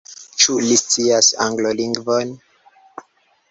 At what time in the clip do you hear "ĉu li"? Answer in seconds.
0.43-0.77